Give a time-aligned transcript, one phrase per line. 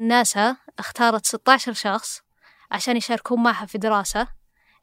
[0.00, 2.20] ناسا اختارت 16 شخص
[2.70, 4.28] عشان يشاركون معها في دراسة.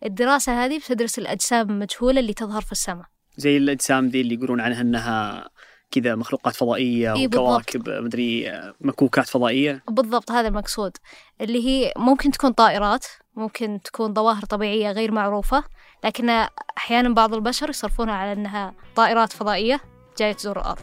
[0.05, 3.05] الدراسة هذه بتدرس الأجسام المجهولة اللي تظهر في السماء.
[3.37, 5.49] زي الأجسام ذي اللي يقولون عنها إنها
[5.91, 7.49] كذا مخلوقات فضائية إي بالضبط.
[7.49, 9.83] وكواكب مدري مكوكات فضائية.
[9.89, 10.97] بالضبط هذا المقصود.
[11.41, 13.05] اللي هي ممكن تكون طائرات
[13.35, 15.63] ممكن تكون ظواهر طبيعية غير معروفة
[16.03, 16.29] لكن
[16.77, 19.81] أحيانا بعض البشر يصرفونها على أنها طائرات فضائية
[20.19, 20.81] جاية تزور الأرض.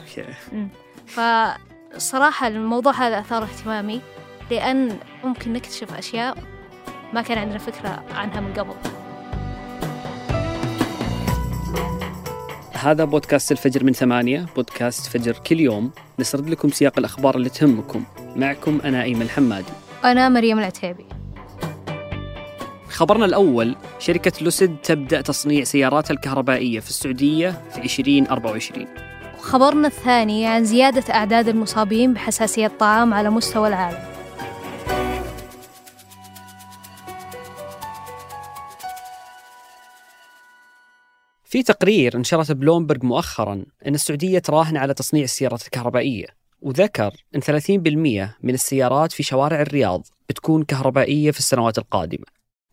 [0.00, 0.34] أوكي.
[1.94, 4.00] فصراحة الموضوع هذا أثار اهتمامي
[4.50, 6.36] لأن ممكن نكتشف أشياء
[7.12, 8.74] ما كان عندنا فكرة عنها من قبل.
[12.72, 15.90] هذا بودكاست الفجر من ثمانية بودكاست فجر كل يوم.
[16.18, 18.04] نسرد لكم سياق الأخبار اللي تهمكم.
[18.36, 19.72] معكم أنا أيمن الحمادي
[20.04, 21.06] أنا مريم العتيبي.
[22.88, 28.86] خبرنا الأول شركة لوسيد تبدأ تصنيع سياراتها الكهربائية في السعودية في 2024
[29.40, 34.18] خبرنا الثاني عن زيادة أعداد المصابين بحساسية الطعام على مستوى العالم.
[41.44, 46.26] في تقرير نشرته بلومبرج مؤخرا أن السعودية تراهن على تصنيع السيارات الكهربائية
[46.60, 52.24] وذكر أن 30% من السيارات في شوارع الرياض بتكون كهربائية في السنوات القادمة.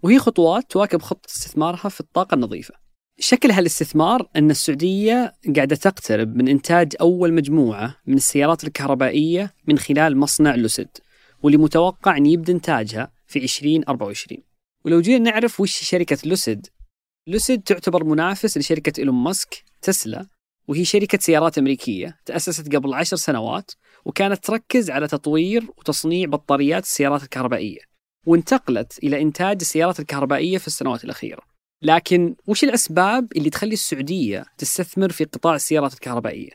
[0.03, 2.84] وهي خطوات تواكب خطة استثمارها في الطاقة النظيفة.
[3.19, 10.17] شكل هالاستثمار أن السعودية قاعدة تقترب من إنتاج أول مجموعة من السيارات الكهربائية من خلال
[10.17, 10.89] مصنع لوسيد
[11.43, 14.41] واللي متوقع أن يبدأ إنتاجها في 2024
[14.85, 16.67] ولو جينا نعرف وش شركة لوسيد
[17.27, 20.27] لوسيد تعتبر منافس لشركة إيلون ماسك تسلا
[20.67, 23.71] وهي شركة سيارات أمريكية تأسست قبل عشر سنوات
[24.05, 27.79] وكانت تركز على تطوير وتصنيع بطاريات السيارات الكهربائية
[28.27, 31.54] وانتقلت إلى إنتاج السيارات الكهربائية في السنوات الأخيرة.
[31.85, 36.49] لكن وش الأسباب اللي تخلي السعودية تستثمر في قطاع السيارات الكهربائية؟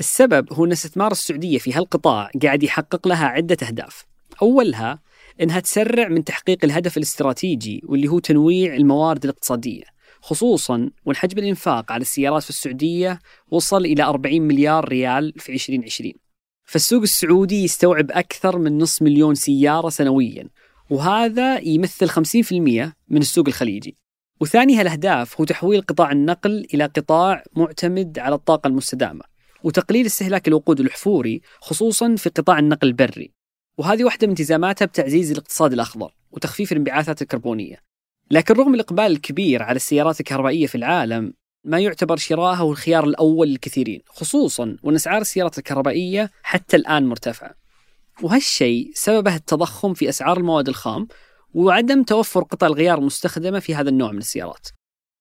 [0.00, 4.06] السبب هو أن استثمار السعودية في هالقطاع قاعد يحقق لها عدة أهداف.
[4.42, 4.98] أولها
[5.40, 9.84] أنها تسرع من تحقيق الهدف الاستراتيجي واللي هو تنويع الموارد الاقتصادية
[10.20, 13.18] خصوصا والحجم الإنفاق على السيارات في السعودية
[13.50, 16.12] وصل إلى 40 مليار ريال في 2020
[16.64, 20.48] فالسوق السعودي يستوعب أكثر من نصف مليون سيارة سنويا
[20.90, 22.52] وهذا يمثل 50%
[23.08, 23.96] من السوق الخليجي.
[24.40, 29.22] وثاني هالأهداف هو تحويل قطاع النقل إلى قطاع معتمد على الطاقة المستدامة
[29.64, 33.32] وتقليل استهلاك الوقود الأحفوري خصوصا في قطاع النقل البري.
[33.78, 37.76] وهذه واحدة من التزاماتها بتعزيز الاقتصاد الأخضر وتخفيف الانبعاثات الكربونية.
[38.30, 41.32] لكن رغم الإقبال الكبير على السيارات الكهربائية في العالم
[41.64, 47.54] ما يعتبر شراءها هو الخيار الأول للكثيرين خصوصا وأن أسعار السيارات الكهربائية حتى الآن مرتفعة.
[48.22, 51.08] وهالشيء سببه التضخم في أسعار المواد الخام
[51.54, 54.68] وعدم توفر قطع الغيار المستخدمة في هذا النوع من السيارات.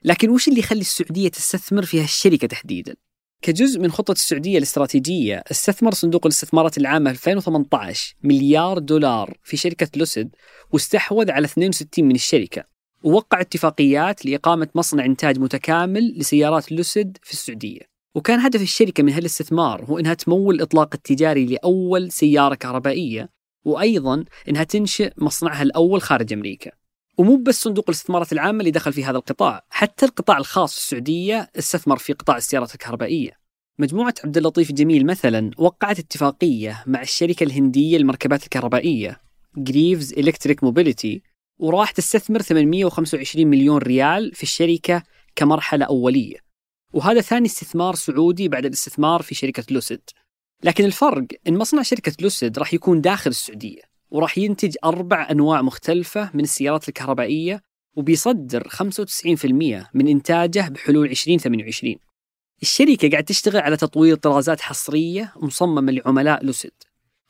[0.04, 2.96] لكن وش اللي يخلي السعودية تستثمر في هالشركة تحديدا؟
[3.42, 10.36] كجزء من خطة السعودية الاستراتيجية استثمر صندوق الاستثمارات العامة 2018 مليار دولار في شركة لوسيد
[10.72, 12.64] واستحوذ على 62 من الشركة.
[13.04, 17.82] ووقع اتفاقيات لإقامة مصنع إنتاج متكامل لسيارات لوسيد في السعودية.
[18.16, 23.30] وكان هدف الشركة من هالاستثمار هو أنها تمول الإطلاق التجاري لأول سيارة كهربائية
[23.66, 26.72] وأيضا أنها تنشئ مصنعها الأول خارج أمريكا.
[27.18, 31.50] ومو بس صندوق الاستثمارات العامة اللي دخل في هذا القطاع حتى القطاع الخاص في السعودية
[31.56, 33.32] استثمر في قطاع السيارات الكهربائية.
[33.80, 39.22] مجموعة عبد اللطيف جميل مثلا وقعت اتفاقية مع الشركة الهندية للمركبات الكهربائية
[39.58, 41.22] Greaves Electric Mobility
[41.58, 45.04] وراح تستثمر 825 مليون ريال في الشركة
[45.36, 46.38] كمرحلة أولية.
[46.94, 50.02] وهذا ثاني استثمار سعودي بعد الاستثمار في شركة لوسيد.
[50.64, 53.82] لكن الفرق إن مصنع شركة لوسيد راح يكون داخل السعودية
[54.12, 57.62] وراح ينتج أربع أنواع مختلفة من السيارات الكهربائية
[57.96, 58.76] وبيصدر 95%
[59.94, 61.96] من إنتاجه بحلول 2028
[62.62, 66.72] الشركة قاعد تشتغل على تطوير طرازات حصرية مصممة لعملاء لوسيد.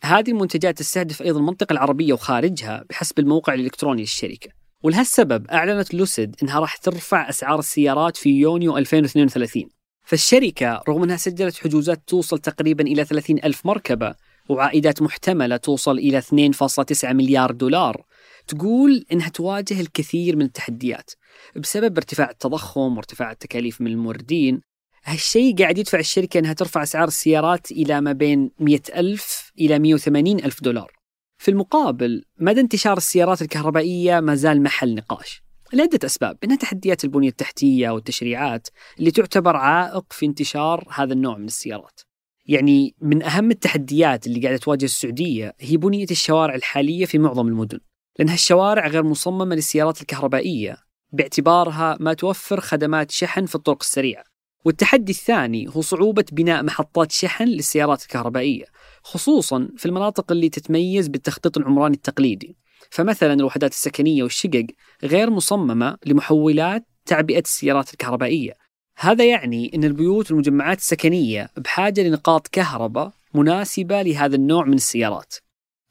[0.04, 4.50] هذه المنتجات تستهدف أيضا المنطقة العربية وخارجها بحسب الموقع الإلكتروني للشركة.
[4.84, 9.70] ولهالسبب أعلنت لوسيد أنها راح ترفع أسعار السيارات في يونيو 2032
[10.10, 14.16] فالشركة رغم أنها سجلت حجوزات توصل تقريبا إلى 30 ألف مركبة
[14.50, 18.04] وعائدات محتملة توصل إلى 2.9 مليار دولار
[18.48, 21.12] تقول أنها تواجه الكثير من التحديات
[21.56, 24.62] بسبب ارتفاع التضخم وارتفاع التكاليف من الموردين.
[25.04, 30.40] هالشيء قاعد يدفع الشركة أنها ترفع أسعار السيارات إلى ما بين 100 ألف إلى 180
[30.40, 30.92] ألف دولار.
[31.38, 35.49] في المقابل مدى انتشار السيارات الكهربائية ما زال محل نقاش.
[35.74, 38.68] لعدة أسباب منها تحديات البنية التحتية والتشريعات
[39.00, 42.02] اللي تعتبر عائق في انتشار هذا النوع من السيارات.
[42.46, 47.80] يعني من أهم التحديات اللي قاعدة تواجه السعودية هي بنية الشوارع الحالية في معظم المدن
[48.20, 50.78] لأن هالشوارع غير مصممة للسيارات الكهربائية
[51.12, 54.24] باعتبارها ما توفر خدمات شحن في الطرق السريعة.
[54.66, 58.66] والتحدي الثاني هو صعوبة بناء محطات شحن للسيارات الكهربائية
[59.04, 62.58] خصوصا في المناطق اللي تتميز بالتخطيط العمراني التقليدي.
[62.92, 64.66] فمثلا الوحدات السكنية والشقق
[65.04, 68.54] غير مصممة لمحولات تعبئة السيارات الكهربائية.
[68.98, 75.36] هذا يعني أن البيوت والمجمعات السكنية بحاجة لنقاط كهرباء مناسبة لهذا النوع من السيارات.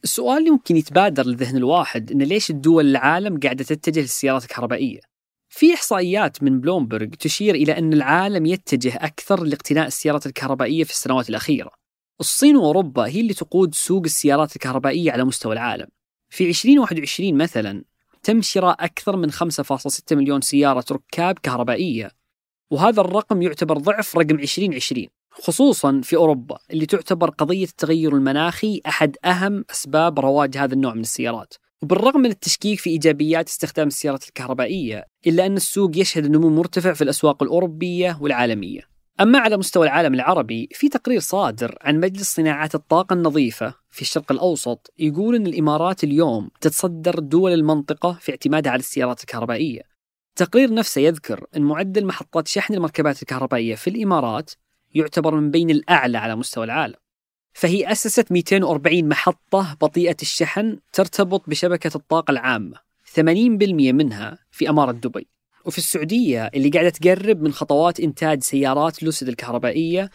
[0.04, 5.00] السؤال اللي ممكن يتبادر لذهن الواحد أن ليش الدول العالم قاعدة تتجه للسيارات الكهربائية؟
[5.48, 11.30] في إحصائيات من بلومبرغ تشير إلى أن العالم يتجه أكثر لاقتناء السيارات الكهربائية في السنوات
[11.30, 11.70] الأخيرة.
[12.20, 15.86] الصين وأوروبا هي اللي تقود سوق السيارات الكهربائية على مستوى العالم.
[16.30, 17.84] في 2021 مثلا
[18.22, 22.10] تم شراء أكثر من 5.6 مليون سيارة ركاب كهربائية.
[22.70, 29.16] وهذا الرقم يعتبر ضعف رقم 2020 خصوصا في أوروبا اللي تعتبر قضية التغير المناخي أحد
[29.24, 31.54] أهم أسباب رواج هذا النوع من السيارات.
[31.82, 37.04] وبالرغم من التشكيك في إيجابيات استخدام السيارات الكهربائية إلا أن السوق يشهد نمو مرتفع في
[37.04, 38.87] الأسواق الأوروبية والعالمية.
[39.20, 44.32] أما على مستوى العالم العربي في تقرير صادر عن مجلس صناعات الطاقة النظيفة في الشرق
[44.32, 49.82] الأوسط يقول أن الإمارات اليوم تتصدر دول المنطقة في اعتمادها على السيارات الكهربائية.
[50.28, 54.50] التقرير نفسه يذكر أن معدل محطات شحن المركبات الكهربائية في الإمارات
[54.94, 56.96] يعتبر من بين الأعلى على مستوى العالم.
[57.52, 62.76] فهي أسست 240 محطة بطيئة الشحن ترتبط بشبكة الطاقة العامة
[63.14, 63.20] 80%
[63.92, 65.28] منها في أمارة دبي.
[65.68, 70.10] وفي السعودية اللي قاعدة تقرب من خطوات إنتاج سيارات لوسيد الكهربائية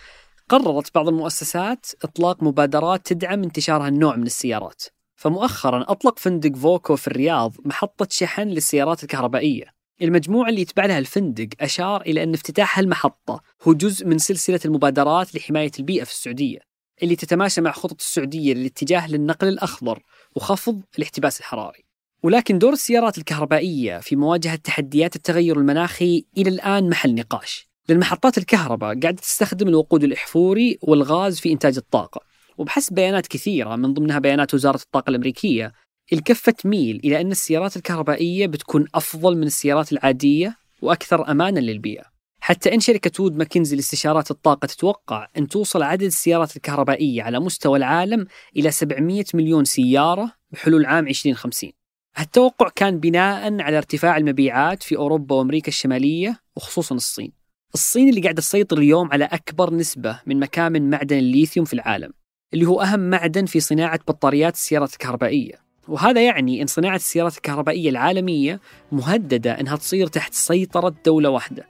[0.50, 4.84] قررت بعض المؤسسات إطلاق مبادرات تدعم انتشار هالنوع من السيارات.
[5.16, 9.66] فمؤخرا أطلق فندق فوكو في الرياض محطة شحن للسيارات الكهربائية.
[10.02, 15.36] المجموعة اللي يتبع لها الفندق أشار إلى أن افتتاح هالمحطة هو جزء من سلسلة المبادرات
[15.36, 16.60] لحماية البيئة في السعودية
[17.04, 20.04] اللي تتماشى مع خطط السعودية للاتجاه للنقل الأخضر
[20.36, 21.93] وخفض الاحتباس الحراري.
[22.24, 27.68] ولكن دور السيارات الكهربائية في مواجهة تحديات التغير المناخي إلى الآن محل نقاش.
[27.90, 32.22] لأن محطات الكهرباء قاعدة تستخدم الوقود الإحفوري والغاز في إنتاج الطاقة.
[32.58, 35.74] وبحسب بيانات كثيرة من ضمنها بيانات وزارة الطاقة الأمريكية
[36.14, 42.04] الكفة تميل إلى أن السيارات الكهربائية بتكون أفضل من السيارات العادية وأكثر أمانا للبيئة.
[42.40, 47.78] حتى إن شركة وود ماكنزي لاستشارات الطاقة تتوقع أن توصل عدد السيارات الكهربائية على مستوى
[47.78, 48.26] العالم
[48.58, 51.72] إلى 700 مليون سيارة بحلول عام 2050
[52.16, 57.32] هالتوقع كان بناء على ارتفاع المبيعات في أوروبا وأمريكا الشمالية وخصوصا الصين.
[57.74, 62.14] الصين اللي قاعدة تسيطر اليوم على أكبر نسبة من مكامن معدن الليثيوم في العالم
[62.54, 65.56] اللي هو أهم معدن في صناعة بطاريات السيارات الكهربائية.
[65.88, 68.60] وهذا يعني أن صناعة السيارات الكهربائية العالمية
[68.92, 71.68] مهددة أنها تصير تحت سيطرة دولة واحدة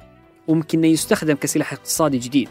[0.47, 2.49] وممكن يستخدم كسلاح اقتصادي جديد.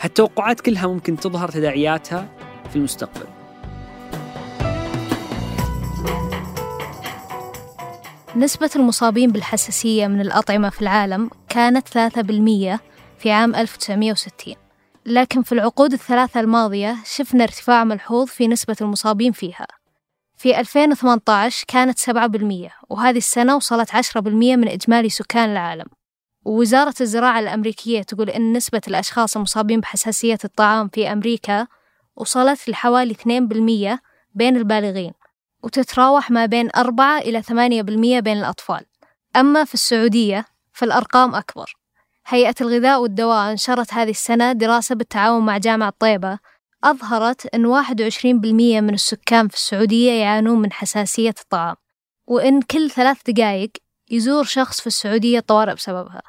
[0.00, 2.28] هالتوقعات كلها ممكن تظهر تداعياتها
[2.70, 3.37] في المستقبل.
[8.36, 12.78] نسبة المصابين بالحساسية من الأطعمة في العالم كانت 3%
[13.18, 14.54] في عام 1960
[15.06, 19.66] لكن في العقود الثلاثة الماضية شفنا ارتفاع ملحوظ في نسبة المصابين فيها.
[20.36, 23.96] في 2018 كانت 7% وهذه السنة وصلت 10%
[24.26, 25.86] من إجمالي سكان العالم.
[26.44, 31.66] ووزارة الزراعة الأمريكية تقول إن نسبة الأشخاص المصابين بحساسية الطعام في أمريكا
[32.16, 33.98] وصلت لحوالي 2%
[34.34, 35.12] بين البالغين.
[35.62, 38.86] وتتراوح ما بين 4 إلى 8% بين الأطفال.
[39.36, 41.76] أما في السعودية فالأرقام أكبر.
[42.26, 46.38] هيئة الغذاء والدواء نشرت هذه السنة دراسة بالتعاون مع جامعة طيبة
[46.84, 51.76] أظهرت أن 21% من السكان في السعودية يعانون من حساسية الطعام
[52.26, 53.70] وإن كل ثلاث دقائق
[54.10, 56.22] يزور شخص في السعودية الطوارئ بسببها.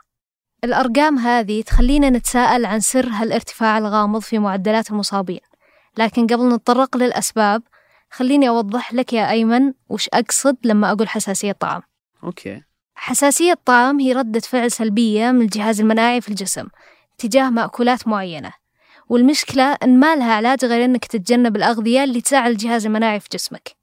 [0.64, 5.40] الأرقام هذه تخلينا نتساءل عن سر هالارتفاع الغامض في معدلات المصابين.
[5.98, 7.64] لكن قبل نتطرق للأسباب
[8.12, 11.82] خليني أوضح لك يا أيمن وش أقصد لما أقول حساسية طعام
[12.24, 12.62] أوكي.
[12.96, 16.68] حساسية الطعام هي ردة فعل سلبية من الجهاز المناعي في الجسم
[17.18, 18.54] تجاه مأكولات معينة
[19.10, 23.76] والمشكلة إن ما لها علاج غير إنك تتجنب الأغذية اللي تزعل الجهاز المناعي في جسمك.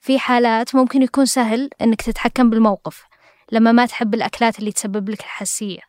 [0.00, 3.04] في حالات ممكن يكون سهل إنك تتحكم بالموقف
[3.52, 5.80] لما ما تحب الأكلات اللي تسبب لك الحساسية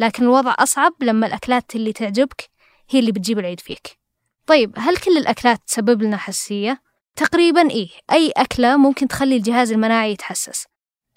[0.00, 2.50] لكن الوضع أصعب لما الأكلات اللي تعجبك
[2.90, 3.98] هي اللي بتجيب العيد فيك.
[4.46, 6.82] طيب هل كل الأكلات تسبب لنا حساسية؟
[7.16, 10.66] تقريبا إيه أي أكلة ممكن تخلي الجهاز المناعي يتحسس.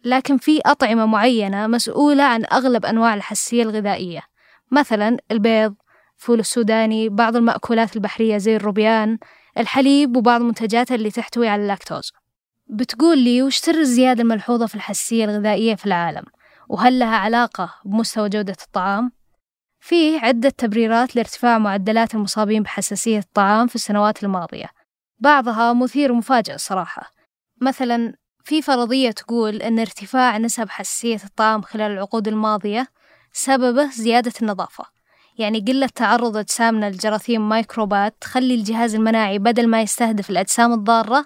[0.05, 4.21] لكن في أطعمة معينة مسؤولة عن أغلب أنواع الحساسية الغذائية.
[4.71, 5.75] مثلا البيض
[6.17, 9.17] فول السوداني بعض المأكولات البحرية زي الروبيان
[9.57, 12.11] الحليب وبعض المنتجات اللي تحتوي على اللاكتوز.
[12.67, 16.23] بتقول لي وش سر الزيادة الملحوظة في الحساسية الغذائية في العالم؟
[16.69, 19.11] وهل لها علاقة بمستوى جودة الطعام؟
[19.79, 24.78] فيه عدة تبريرات لارتفاع معدلات المصابين بحساسية الطعام في السنوات الماضية.
[25.19, 27.13] بعضها مثير ومفاجئ الصراحة
[27.61, 32.87] مثلا في فرضية تقول أن ارتفاع نسب حساسية الطعام خلال العقود الماضية
[33.33, 34.83] سببه زيادة النظافة.
[35.37, 41.25] يعني قلة تعرض أجسامنا لجراثيم ميكروبات تخلي الجهاز المناعي بدل ما يستهدف الأجسام الضارة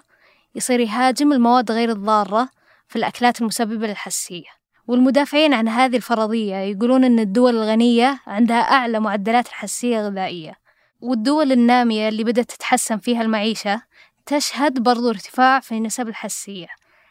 [0.54, 2.48] يصير يهاجم المواد غير الضارة
[2.88, 4.48] في الأكلات المسببة للحساسية.
[4.86, 10.63] والمدافعين عن هذه الفرضية يقولون أن الدول الغنية عندها أعلى معدلات الحساسية الغذائية.
[11.04, 13.82] والدول النامية اللي بدأت تتحسن فيها المعيشة
[14.26, 16.66] تشهد برضو ارتفاع في نسب الحساسية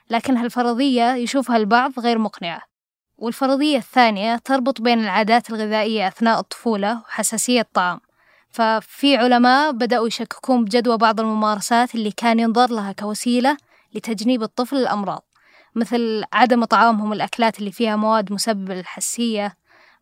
[0.10, 2.62] لكن هالفرضية يشوفها البعض غير مقنعة.
[3.18, 8.00] والفرضية الثانية تربط بين العادات الغذائية أثناء الطفولة وحساسية الطعام.
[8.50, 13.58] ففي علماء بدأوا يشككون بجدوى بعض الممارسات اللي كان ينظر لها كوسيلة
[13.94, 15.24] لتجنيب الطفل الأمراض
[15.76, 19.56] مثل عدم طعامهم الأكلات اللي فيها مواد مسببة للحساسية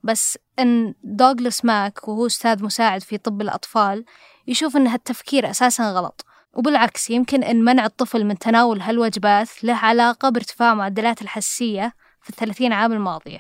[0.04, 4.06] بس إن دوغلاس ماك وهو أستاذ مساعد في طب الأطفال
[4.48, 6.26] يشوف إن هالتفكير أساسا غلط.
[6.54, 12.74] وبالعكس يمكن أن منع الطفل من تناول هالوجبات له علاقة بارتفاع معدلات الحساسية في الثلاثين
[12.74, 13.40] عام الماضية.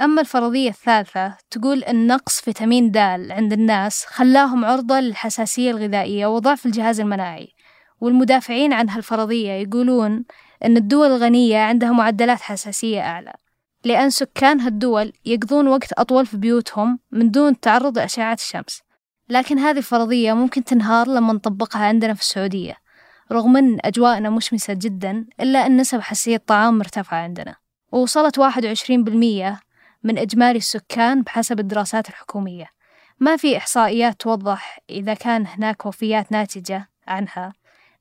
[0.00, 2.96] أما الفرضية الثالثة تقول أن نقص فيتامين د
[3.30, 7.52] عند الناس خلاهم عرضة للحساسية الغذائية وضعف الجهاز المناعي.
[8.00, 10.24] والمدافعين عن هالفرضية يقولون
[10.64, 13.32] أن الدول الغنية عندها معدلات حساسية أعلى.
[13.86, 18.82] لأن سكان هالدول يقضون وقت أطول في بيوتهم من دون التعرض لأشعة الشمس.
[19.28, 22.76] لكن هذه الفرضية ممكن تنهار لما نطبقها عندنا في السعودية
[23.32, 27.56] رغم أن أجواءنا مشمسة جدا إلا أن نسب حساسية الطعام مرتفعة عندنا.
[27.92, 29.60] ووصلت واحد وعشرين بالمية
[30.02, 32.66] من إجمالي السكان بحسب الدراسات الحكومية.
[33.20, 37.52] ما في إحصائيات توضح إذا كان هناك وفيات ناتجة عنها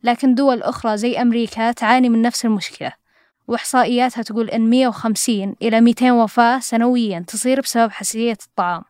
[0.04, 3.05] لكن دول أخرى زي أمريكا تعاني من نفس المشكلة.
[3.48, 8.84] وإحصائياتها تقول إن 150 إلى 200 وفاة سنويا تصير بسبب حساسية الطعام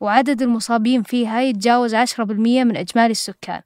[0.00, 2.20] وعدد المصابين فيها يتجاوز 10%
[2.64, 3.62] من إجمالي السكان.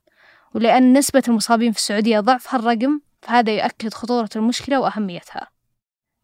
[0.54, 5.48] ولأن نسبة المصابين في السعودية ضعف هالرقم فهذا يؤكد خطورة المشكلة وأهميتها.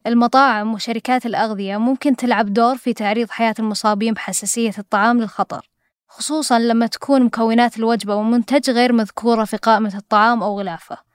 [0.06, 5.70] المطاعم وشركات الأغذية ممكن تلعب دور في تعريض حياة المصابين بحساسية الطعام للخطر
[6.08, 11.07] خصوصا لما تكون مكونات الوجبة ومنتج غير مذكورة في قائمة الطعام أو غلافة.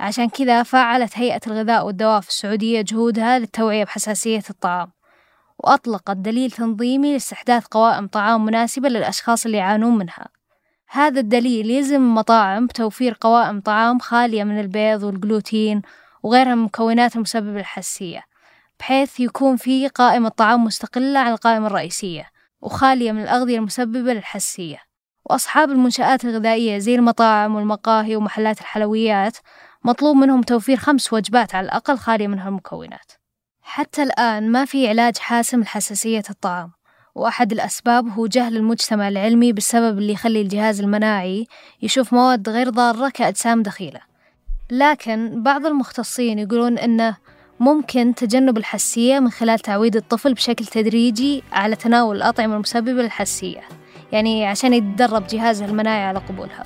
[0.00, 4.92] عشان كذا فعلت هيئة الغذاء والدواء في السعودية جهودها للتوعية بحساسية الطعام
[5.58, 10.28] وأطلقت دليل تنظيمي لاستحداث قوائم طعام مناسبة للأشخاص اللي يعانون منها.
[10.90, 15.82] هذا الدليل يلزم المطاعم بتوفير قوائم طعام خالية من البيض والجلوتين
[16.22, 18.22] وغيرها من المكونات المسببة للحساسية
[18.78, 22.26] بحيث يكون في قائمة طعام مستقلة عن القائمة الرئيسية
[22.60, 24.78] وخالية من الأغذية المسببة للحساسية.
[25.24, 29.36] وأصحاب المنشآت الغذائية زي المطاعم والمقاهي ومحلات الحلويات
[29.84, 33.12] مطلوب منهم توفير خمس وجبات على الأقل خالية من هالمكونات
[33.62, 36.70] حتى الآن ما في علاج حاسم لحساسية الطعام
[37.14, 41.46] وأحد الأسباب هو جهل المجتمع العلمي بالسبب اللي يخلي الجهاز المناعي
[41.82, 44.00] يشوف مواد غير ضارة كأجسام دخيلة.
[44.70, 47.16] لكن بعض المختصين يقولون أنه
[47.60, 53.62] ممكن تجنب الحساسية من خلال تعويد الطفل بشكل تدريجي على تناول الأطعمة المسببة للحساسية
[54.12, 56.64] يعني عشان يتدرب جهازه المناعي على قبولها.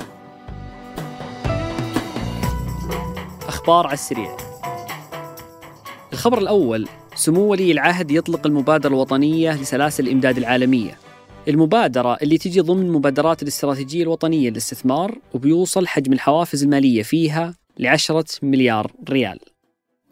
[3.64, 4.36] أخبار على السريع.
[6.12, 10.98] الخبر الأول سمو ولي العهد يطلق المبادرة الوطنية لسلاسل الإمداد العالمية.
[11.48, 18.92] المبادرة اللي تجي ضمن مبادرات الاستراتيجية الوطنية للاستثمار وبيوصل حجم الحوافز المالية فيها لعشرة مليار
[19.08, 19.40] ريال.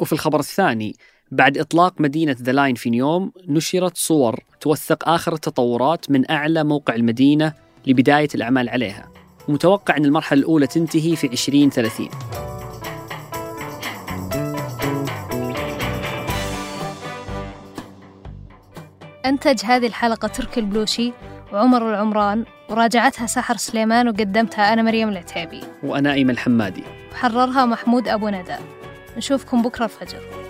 [0.00, 0.96] وفي الخبر الثاني
[1.30, 6.94] بعد إطلاق مدينة The Line في نيوم نشرت صور توثق آخر التطورات من أعلى موقع
[6.94, 7.52] المدينة
[7.86, 9.12] لبداية الأعمال عليها.
[9.48, 12.08] متوقع أن المرحلة الأولى تنتهي في 2030
[19.32, 21.12] أنتج هذه الحلقة تركي البلوشي
[21.52, 25.60] وعمر العمران وراجعتها سحر سليمان وقدمتها أنا مريم العتيبي.
[25.82, 26.84] وأنا أيمن الحمادي.
[27.12, 28.56] وحررها محمود أبو ندى.
[29.16, 30.41] نشوفكم بكرة الفجر.